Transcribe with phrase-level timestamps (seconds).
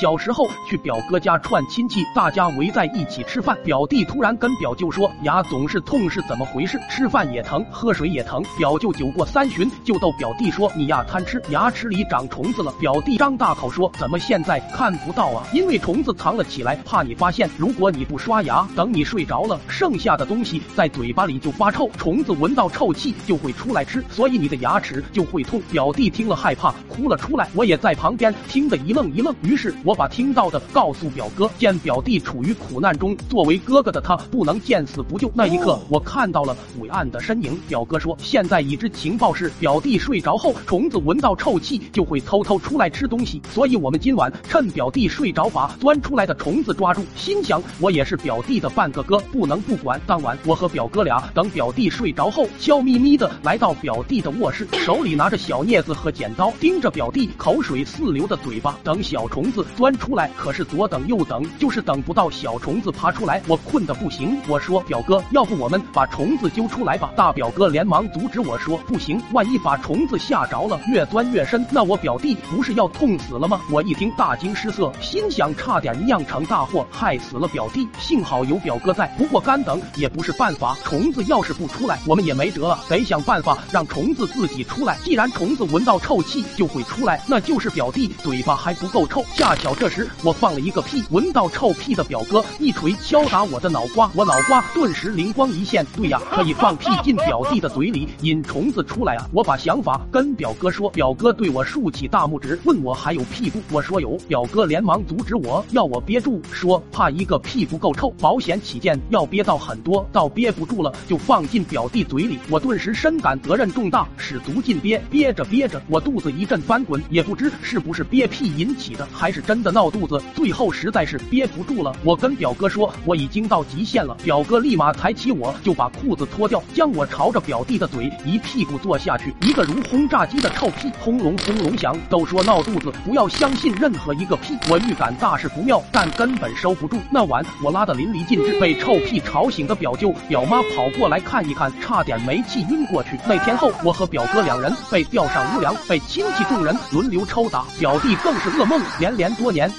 [0.00, 6.78] 小时候去表哥家串亲戚，大家围在一起吃饭，表弟突然跟表舅说牙总是痛是怎么回事？
[6.88, 8.40] 吃饭也疼，喝水也疼。
[8.56, 12.72] 表舅酒过三巡，就逗表弟说你呀贪吃，牙齿里长虫子了。
[12.78, 15.44] 表弟张大口说怎么现在看不到啊？
[15.52, 17.50] 因为虫子藏了起来，怕你发现。
[17.58, 25.60] 如果你不刷牙，等你睡着了，剩下的东西在嘴巴里就发臭，虫子闻到臭气就会出来吃，所以你的牙齿就会痛。
[25.72, 27.48] 表弟听了害怕，哭了出来。
[27.52, 31.50] 我也在旁边听得一愣一愣，于是我把听到的告诉表哥。
[31.56, 35.32] 见表弟处于苦难中，作为哥哥的他不能见死不救。
[35.34, 37.58] 那一刻，我看到了伟岸的身影。
[37.66, 47.02] 表哥说，现在已知情报是，表弟睡着后，虫子闻到臭气就会偷偷出来吃东西，所以我们今晚趁表弟睡着，把钻出来的虫子抓住。
[47.16, 49.98] 心想，我也是表弟的半个哥，不能不管。
[50.06, 60.28] 当晚，我和表哥俩等表弟睡着后，悄咪咪的来到表弟的卧室，手里拿着小镊子和剪刀，盯着表弟口水四流的嘴巴，等小虫子钻出来。
[60.36, 63.40] 可是左等右等，就是等不到小虫子爬出来。
[63.46, 67.12] 我困得不行，我说表哥，要不我们把虫子揪出来吧？
[67.16, 73.60] 大表哥连忙阻止我说，不行，万一把虫子吓着了，越钻越深，那我表弟不是要痛死了吗？
[73.70, 77.88] 我一听大惊失色，心想差点酿成大祸，害死了表弟。
[78.00, 84.98] 幸好有表哥在，不过干等也不是办法，虫子要是不出来，我们也没辙了，得想办法让虫子自己出来。
[85.04, 89.22] 既然虫子闻到臭气就会出来，那就是表弟嘴巴还不够臭。
[89.34, 99.26] 恰这时我放了一个屁，闻到臭屁的表哥一锤敲打我的脑瓜，我脑瓜顿时灵光一现，对呀，可以放屁进表弟的嘴里引虫子出来啊！
[99.32, 103.60] 我把想法跟表哥说，表哥对我竖起大拇指，问我还有屁不？
[103.70, 112.38] 我说有，表哥连忙阻止我，要我憋住，说怕一个屁不够臭，保险起见要憋到很多，到憋不住了就放进表弟嘴里。
[112.50, 120.22] 我顿时深感责任重大，使足劲憋，憋着憋着，我肚子一阵翻滚，也不知是不是憋屁引起的，还是真真的闹肚子。
[120.36, 131.92] 最后实在是憋不住了，我跟表哥说我已经到极限了，表哥立马抬起我就把裤子脱掉，将我朝着表弟的嘴一屁股坐下去，一个如轰炸机的臭屁，轰隆轰隆响。
[132.08, 136.96] 都说闹肚子不要相信任何一个屁，我预感大事不妙，但根本收不住。
[137.10, 143.18] 那晚我拉得淋漓尽致，被臭屁吵醒的表舅表妈跑过来看一看，差点没气晕过去。
[143.26, 149.72] 那天后，我和表哥两人被吊上屋梁，被亲戚众人轮流抽打，表弟更是噩梦连连多过年